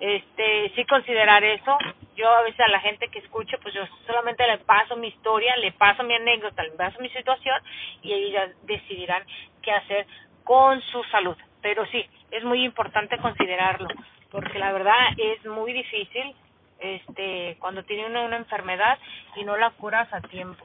este, 0.00 0.72
sí 0.74 0.84
considerar 0.86 1.44
eso. 1.44 1.78
Yo 2.16 2.28
a 2.28 2.42
veces 2.42 2.60
a 2.60 2.68
la 2.68 2.80
gente 2.80 3.08
que 3.08 3.20
escuche, 3.20 3.58
pues 3.58 3.72
yo 3.74 3.82
solamente 4.06 4.46
le 4.46 4.58
paso 4.58 4.96
mi 4.96 5.08
historia, 5.08 5.56
le 5.56 5.72
paso 5.72 6.02
mi 6.02 6.14
anécdota, 6.14 6.62
le 6.62 6.72
paso 6.72 6.98
mi 7.00 7.08
situación 7.10 7.62
y 8.02 8.12
ellos 8.12 8.50
decidirán 8.64 9.22
qué 9.62 9.72
hacer 9.72 10.06
con 10.44 10.80
su 10.82 11.04
salud. 11.04 11.36
Pero 11.62 11.86
sí, 11.86 12.04
es 12.30 12.44
muy 12.44 12.64
importante 12.64 13.18
considerarlo, 13.18 13.88
porque 14.30 14.58
la 14.58 14.72
verdad 14.72 14.94
es 15.16 15.44
muy 15.46 15.72
difícil 15.72 16.34
este 16.78 17.56
cuando 17.58 17.82
tiene 17.84 18.06
uno 18.06 18.24
una 18.24 18.38
enfermedad 18.38 18.98
y 19.36 19.44
no 19.44 19.56
la 19.56 19.70
curas 19.70 20.12
a 20.12 20.20
tiempo. 20.22 20.64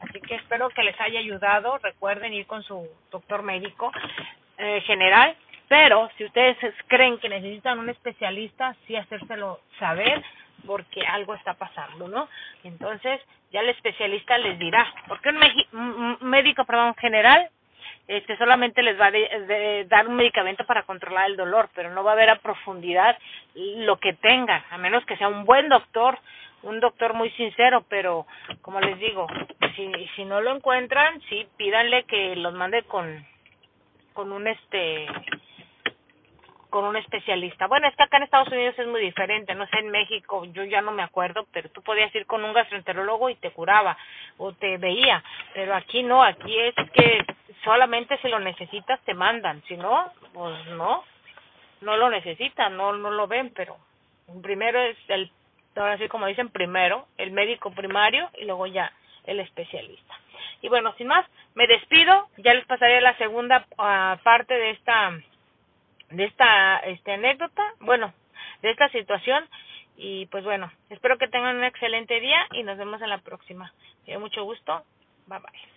Así 0.00 0.20
que 0.20 0.36
espero 0.36 0.68
que 0.70 0.84
les 0.84 1.00
haya 1.00 1.18
ayudado. 1.18 1.78
Recuerden 1.78 2.32
ir 2.32 2.46
con 2.46 2.62
su 2.62 2.88
doctor 3.10 3.42
médico 3.42 3.90
eh, 4.58 4.80
general. 4.82 5.36
Pero 5.68 6.08
si 6.16 6.24
ustedes 6.24 6.56
creen 6.86 7.18
que 7.18 7.28
necesitan 7.28 7.80
un 7.80 7.88
especialista, 7.88 8.76
sí 8.86 8.94
hacérselo 8.94 9.60
saber 9.80 10.22
porque 10.64 11.04
algo 11.06 11.34
está 11.34 11.54
pasando, 11.54 12.08
¿no? 12.08 12.28
Entonces 12.62 13.20
ya 13.52 13.60
el 13.60 13.70
especialista 13.70 14.38
les 14.38 14.58
dirá, 14.58 14.92
porque 15.08 15.30
un, 15.30 16.18
médico, 16.20 16.64
perdón, 16.64 16.94
general 16.96 17.48
este 18.08 18.36
solamente 18.36 18.82
les 18.82 19.00
va 19.00 19.06
a 19.06 19.84
dar 19.86 20.08
un 20.08 20.16
medicamento 20.16 20.64
para 20.64 20.84
controlar 20.84 21.26
el 21.26 21.36
dolor, 21.36 21.68
pero 21.74 21.90
no 21.90 22.04
va 22.04 22.12
a 22.12 22.16
ver 22.16 22.30
a 22.30 22.38
profundidad 22.38 23.18
lo 23.54 23.96
que 23.98 24.12
tenga, 24.14 24.64
a 24.70 24.78
menos 24.78 25.04
que 25.06 25.16
sea 25.16 25.28
un 25.28 25.44
buen 25.44 25.68
doctor, 25.68 26.18
un 26.62 26.80
doctor 26.80 27.14
muy 27.14 27.30
sincero, 27.30 27.84
pero 27.88 28.26
como 28.62 28.80
les 28.80 28.98
digo, 28.98 29.26
si 29.74 29.90
si 30.14 30.24
no 30.24 30.40
lo 30.40 30.54
encuentran, 30.54 31.20
sí 31.22 31.46
pídanle 31.56 32.04
que 32.04 32.36
los 32.36 32.54
mande 32.54 32.82
con 32.84 33.24
con 34.12 34.32
un 34.32 34.46
este 34.46 35.06
con 36.70 36.84
un 36.84 36.96
especialista. 36.96 37.68
Bueno, 37.68 37.88
es 37.88 37.96
que 37.96 38.02
acá 38.02 38.18
en 38.18 38.24
Estados 38.24 38.48
Unidos 38.48 38.74
es 38.78 38.86
muy 38.86 39.00
diferente, 39.00 39.54
no 39.54 39.66
sé, 39.66 39.78
en 39.78 39.90
México 39.90 40.44
yo 40.46 40.64
ya 40.64 40.82
no 40.82 40.92
me 40.92 41.02
acuerdo, 41.02 41.46
pero 41.52 41.70
tú 41.70 41.82
podías 41.82 42.14
ir 42.14 42.26
con 42.26 42.44
un 42.44 42.52
gastroenterólogo 42.52 43.30
y 43.30 43.36
te 43.36 43.50
curaba 43.50 43.96
o 44.36 44.52
te 44.52 44.76
veía, 44.76 45.22
pero 45.54 45.74
aquí 45.74 46.02
no, 46.02 46.22
aquí 46.22 46.58
es 46.58 46.74
que 46.92 47.24
solamente 47.66 48.16
si 48.18 48.28
lo 48.28 48.38
necesitas 48.38 49.00
te 49.00 49.12
mandan, 49.12 49.62
si 49.64 49.76
no, 49.76 50.12
pues 50.32 50.66
no, 50.68 51.02
no 51.80 51.96
lo 51.96 52.08
necesitan, 52.08 52.76
no, 52.76 52.92
no 52.92 53.10
lo 53.10 53.26
ven, 53.26 53.52
pero 53.54 53.76
primero 54.40 54.80
es 54.80 54.96
el, 55.08 55.30
ahora 55.74 55.98
sí 55.98 56.08
como 56.08 56.26
dicen, 56.26 56.48
primero 56.48 57.06
el 57.18 57.32
médico 57.32 57.72
primario 57.72 58.30
y 58.38 58.44
luego 58.44 58.66
ya 58.66 58.92
el 59.24 59.40
especialista. 59.40 60.14
Y 60.62 60.68
bueno, 60.68 60.94
sin 60.96 61.08
más, 61.08 61.26
me 61.54 61.66
despido, 61.66 62.28
ya 62.38 62.54
les 62.54 62.64
pasaré 62.66 63.00
la 63.00 63.16
segunda 63.18 63.66
uh, 63.72 64.22
parte 64.22 64.54
de 64.54 64.70
esta 64.70 65.12
de 66.10 66.24
esta 66.24 66.78
este, 66.78 67.14
anécdota, 67.14 67.74
bueno, 67.80 68.14
de 68.62 68.70
esta 68.70 68.88
situación. 68.90 69.44
Y 69.96 70.26
pues 70.26 70.44
bueno, 70.44 70.70
espero 70.90 71.18
que 71.18 71.26
tengan 71.26 71.56
un 71.56 71.64
excelente 71.64 72.20
día 72.20 72.46
y 72.52 72.62
nos 72.62 72.78
vemos 72.78 73.02
en 73.02 73.08
la 73.08 73.18
próxima. 73.18 73.72
Me 74.06 74.18
mucho 74.18 74.44
gusto. 74.44 74.84
Bye 75.26 75.40
bye. 75.40 75.75